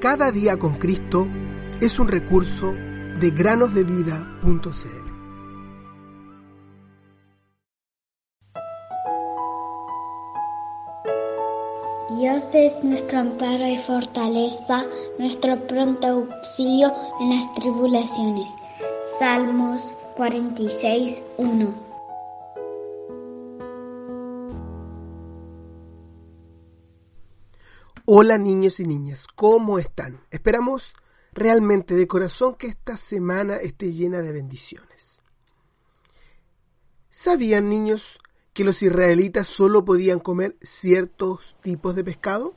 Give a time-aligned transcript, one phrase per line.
[0.00, 1.28] Cada día con Cristo
[1.78, 5.10] es un recurso de granosdevida.cl.
[12.18, 14.86] Dios es nuestro amparo y fortaleza,
[15.18, 16.90] nuestro pronto auxilio
[17.20, 18.48] en las tribulaciones.
[19.18, 21.89] Salmos 46, 1.
[28.12, 30.20] Hola niños y niñas, ¿cómo están?
[30.32, 30.94] Esperamos
[31.32, 35.22] realmente de corazón que esta semana esté llena de bendiciones.
[37.08, 38.18] ¿Sabían niños
[38.52, 42.52] que los israelitas solo podían comer ciertos tipos de pescado?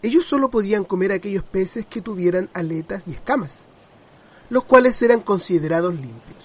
[0.00, 3.66] Ellos solo podían comer aquellos peces que tuvieran aletas y escamas,
[4.48, 6.42] los cuales eran considerados limpios.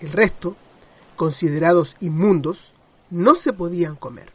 [0.00, 0.54] El resto,
[1.16, 2.74] considerados inmundos,
[3.08, 4.34] no se podían comer.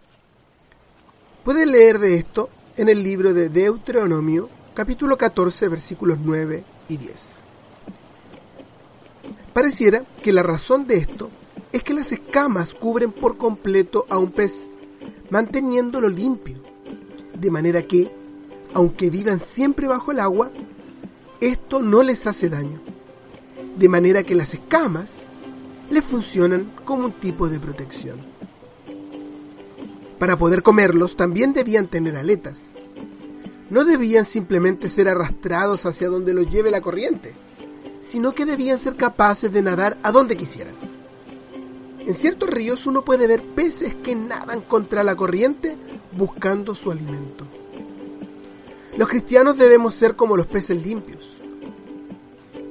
[1.43, 7.13] Pueden leer de esto en el libro de Deuteronomio, capítulo 14, versículos 9 y 10.
[9.53, 11.29] Pareciera que la razón de esto
[11.71, 14.67] es que las escamas cubren por completo a un pez,
[15.29, 16.57] manteniéndolo limpio,
[17.33, 18.11] de manera que,
[18.73, 20.51] aunque vivan siempre bajo el agua,
[21.39, 22.81] esto no les hace daño,
[23.77, 25.09] de manera que las escamas
[25.89, 28.38] les funcionan como un tipo de protección.
[30.19, 32.73] Para poder comerlos también debían tener aletas.
[33.69, 37.33] No debían simplemente ser arrastrados hacia donde los lleve la corriente,
[38.01, 40.73] sino que debían ser capaces de nadar a donde quisieran.
[41.99, 45.77] En ciertos ríos uno puede ver peces que nadan contra la corriente
[46.11, 47.45] buscando su alimento.
[48.97, 51.29] Los cristianos debemos ser como los peces limpios.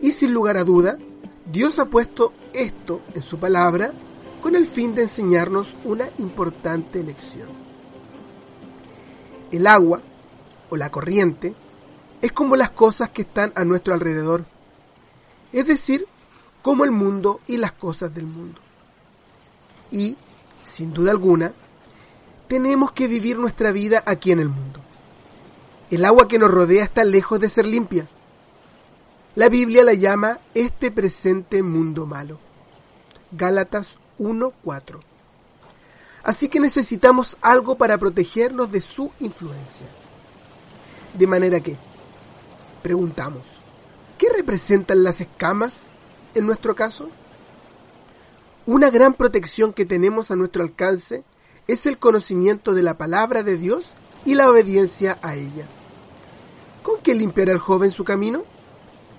[0.03, 0.99] Y sin lugar a duda,
[1.51, 3.93] Dios ha puesto esto en su palabra
[4.43, 7.49] con el fin de enseñarnos una importante lección.
[9.51, 10.01] El agua,
[10.71, 11.55] o la corriente,
[12.21, 14.45] es como las cosas que están a nuestro alrededor,
[15.53, 16.07] es decir,
[16.63, 18.61] como el mundo y las cosas del mundo.
[19.91, 20.17] Y,
[20.67, 21.53] sin duda alguna,
[22.47, 24.81] tenemos que vivir nuestra vida aquí en el mundo.
[25.91, 28.07] El agua que nos rodea está lejos de ser limpia.
[29.35, 32.39] La Biblia la llama este presente mundo malo.
[33.33, 35.01] Gálatas 1.4.
[36.23, 39.87] Así que necesitamos algo para protegernos de su influencia.
[41.15, 41.77] De manera que,
[42.83, 43.43] preguntamos,
[44.19, 45.87] ¿qué representan las escamas
[46.35, 47.09] en nuestro caso?
[48.67, 51.25] Una gran protección que tenemos a nuestro alcance
[51.67, 53.87] es el conocimiento de la palabra de Dios
[54.25, 55.67] y la obediencia a ella.
[56.83, 58.45] ¿Con qué limpiará el joven su camino?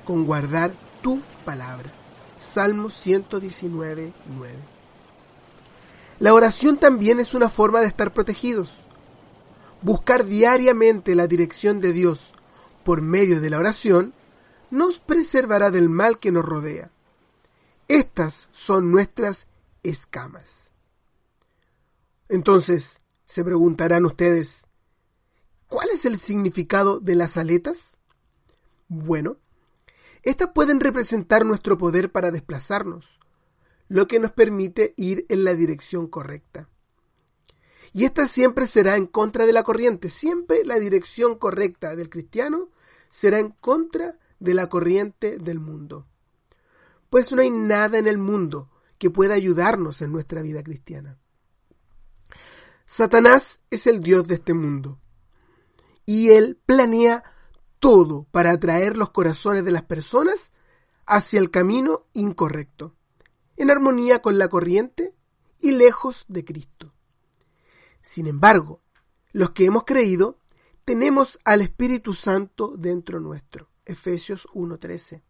[0.06, 0.72] Con guardar
[1.02, 1.90] tu palabra.
[2.38, 4.79] Salmo 119, 9.
[6.20, 8.70] La oración también es una forma de estar protegidos.
[9.82, 12.34] Buscar diariamente la dirección de Dios
[12.84, 14.14] por medio de la oración
[14.70, 16.92] nos preservará del mal que nos rodea.
[17.88, 19.48] Estas son nuestras
[19.84, 20.72] escamas.
[22.28, 24.68] Entonces, se preguntarán ustedes,
[25.68, 27.98] ¿cuál es el significado de las aletas?
[28.90, 29.38] Bueno,
[30.24, 33.19] estas pueden representar nuestro poder para desplazarnos,
[33.90, 36.70] lo que nos permite ir en la dirección correcta.
[37.92, 42.70] Y esta siempre será en contra de la corriente, siempre la dirección correcta del cristiano
[43.10, 46.06] será en contra de la corriente del mundo.
[47.10, 51.18] Pues no hay nada en el mundo que pueda ayudarnos en nuestra vida cristiana.
[52.86, 55.00] Satanás es el Dios de este mundo
[56.06, 57.24] y él planea
[57.80, 60.52] todo para atraer los corazones de las personas
[61.08, 62.96] hacia el camino incorrecto
[63.60, 65.14] en armonía con la corriente
[65.60, 66.94] y lejos de Cristo.
[68.02, 68.82] Sin embargo,
[69.34, 70.40] los que hemos creído,
[70.86, 73.70] tenemos al Espíritu Santo dentro nuestro.
[73.86, 75.22] Efesios 1.13.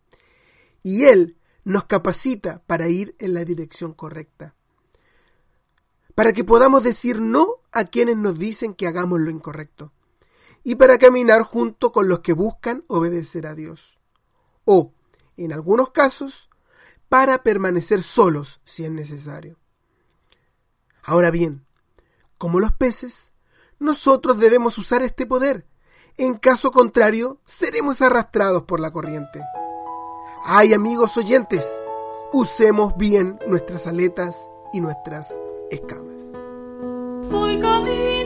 [0.84, 4.54] Y Él nos capacita para ir en la dirección correcta.
[6.14, 9.92] Para que podamos decir no a quienes nos dicen que hagamos lo incorrecto.
[10.64, 13.98] Y para caminar junto con los que buscan obedecer a Dios.
[14.66, 14.94] O,
[15.36, 16.49] en algunos casos,
[17.10, 19.58] para permanecer solos si es necesario.
[21.04, 21.66] Ahora bien,
[22.38, 23.34] como los peces,
[23.80, 25.66] nosotros debemos usar este poder.
[26.18, 29.42] En caso contrario, seremos arrastrados por la corriente.
[30.46, 31.68] Ay, amigos oyentes,
[32.32, 35.34] usemos bien nuestras aletas y nuestras
[35.72, 36.24] escamas.
[37.32, 38.19] Voy.